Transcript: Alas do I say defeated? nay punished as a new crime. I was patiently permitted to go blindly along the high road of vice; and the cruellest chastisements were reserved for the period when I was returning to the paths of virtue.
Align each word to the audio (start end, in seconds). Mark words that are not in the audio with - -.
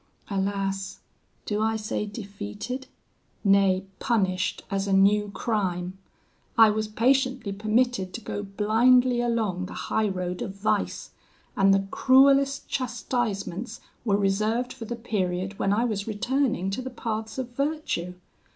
Alas 0.31 0.97
do 1.45 1.61
I 1.61 1.75
say 1.75 2.07
defeated? 2.07 2.87
nay 3.43 3.85
punished 3.99 4.63
as 4.71 4.87
a 4.87 4.93
new 4.93 5.29
crime. 5.29 5.95
I 6.57 6.71
was 6.71 6.87
patiently 6.87 7.51
permitted 7.51 8.11
to 8.15 8.21
go 8.21 8.41
blindly 8.41 9.21
along 9.21 9.67
the 9.67 9.75
high 9.91 10.07
road 10.09 10.41
of 10.41 10.55
vice; 10.55 11.11
and 11.55 11.71
the 11.71 11.85
cruellest 11.91 12.67
chastisements 12.67 13.79
were 14.03 14.17
reserved 14.17 14.73
for 14.73 14.85
the 14.85 14.95
period 14.95 15.59
when 15.59 15.71
I 15.71 15.85
was 15.85 16.07
returning 16.07 16.71
to 16.71 16.81
the 16.81 16.89
paths 16.89 17.37
of 17.37 17.49
virtue. 17.51 18.15